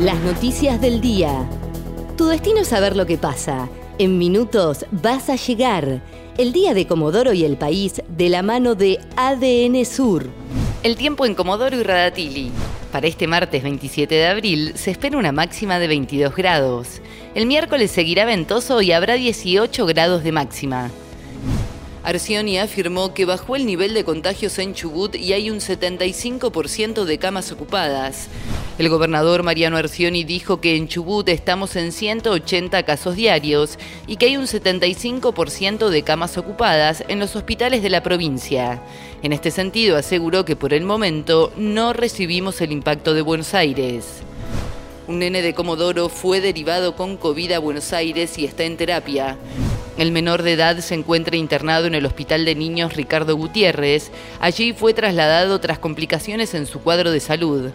[0.00, 1.46] Las noticias del día.
[2.16, 3.68] Tu destino es saber lo que pasa.
[3.98, 6.00] En minutos vas a llegar.
[6.38, 10.30] El día de Comodoro y el país de la mano de ADN Sur.
[10.82, 12.50] El tiempo en Comodoro y Radatili.
[12.90, 17.02] Para este martes 27 de abril se espera una máxima de 22 grados.
[17.34, 20.90] El miércoles seguirá ventoso y habrá 18 grados de máxima.
[22.04, 27.18] Arcioni afirmó que bajó el nivel de contagios en Chubut y hay un 75% de
[27.18, 28.28] camas ocupadas.
[28.80, 34.24] El gobernador Mariano Arcioni dijo que en Chubut estamos en 180 casos diarios y que
[34.24, 38.80] hay un 75% de camas ocupadas en los hospitales de la provincia.
[39.22, 44.22] En este sentido, aseguró que por el momento no recibimos el impacto de Buenos Aires.
[45.06, 49.36] Un nene de Comodoro fue derivado con COVID a Buenos Aires y está en terapia.
[50.00, 54.10] El menor de edad se encuentra internado en el Hospital de Niños Ricardo Gutiérrez.
[54.40, 57.70] Allí fue trasladado tras complicaciones en su cuadro de salud.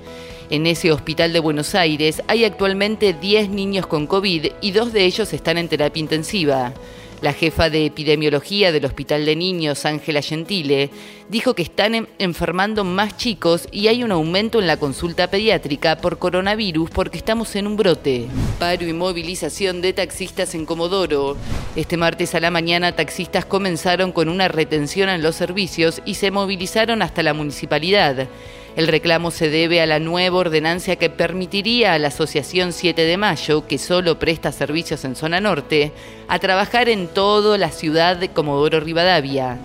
[0.50, 5.06] En ese hospital de Buenos Aires hay actualmente 10 niños con COVID y dos de
[5.06, 6.74] ellos están en terapia intensiva.
[7.22, 10.90] La jefa de epidemiología del Hospital de Niños, Ángela Gentile,
[11.30, 16.20] dijo que están enfermando más chicos y hay un aumento en la consulta pediátrica por
[16.20, 18.28] coronavirus porque estamos en un brote.
[18.60, 21.38] Paro y movilización de taxistas en Comodoro.
[21.76, 26.32] Este martes a la mañana taxistas comenzaron con una retención en los servicios y se
[26.32, 28.28] movilizaron hasta la municipalidad.
[28.76, 33.16] El reclamo se debe a la nueva ordenancia que permitiría a la Asociación 7 de
[33.16, 35.94] Mayo, que solo presta servicios en zona norte,
[36.28, 39.60] a trabajar en toda la ciudad de Comodoro Rivadavia.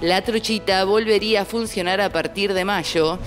[0.00, 3.18] La trochita volvería a funcionar a partir de mayo.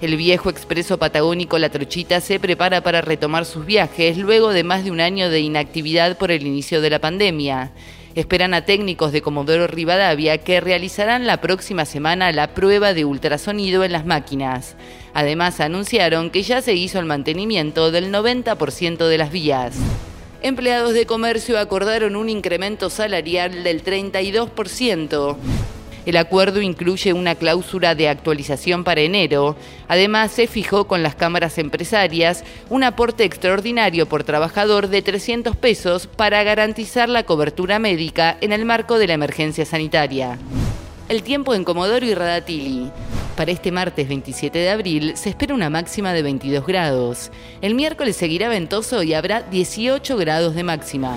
[0.00, 4.84] El viejo expreso patagónico La Trochita se prepara para retomar sus viajes luego de más
[4.84, 7.72] de un año de inactividad por el inicio de la pandemia.
[8.14, 13.84] Esperan a técnicos de Comodoro Rivadavia que realizarán la próxima semana la prueba de ultrasonido
[13.84, 14.76] en las máquinas.
[15.14, 19.76] Además, anunciaron que ya se hizo el mantenimiento del 90% de las vías.
[20.42, 25.36] Empleados de comercio acordaron un incremento salarial del 32%.
[26.06, 29.56] El acuerdo incluye una cláusula de actualización para enero.
[29.88, 36.06] Además, se fijó con las cámaras empresarias un aporte extraordinario por trabajador de 300 pesos
[36.06, 40.38] para garantizar la cobertura médica en el marco de la emergencia sanitaria.
[41.08, 42.90] El tiempo en Comodoro y Radatili.
[43.36, 47.30] Para este martes 27 de abril se espera una máxima de 22 grados.
[47.62, 51.16] El miércoles seguirá ventoso y habrá 18 grados de máxima.